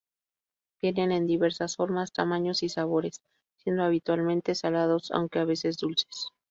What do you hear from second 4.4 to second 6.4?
salados aunque a veces dulces.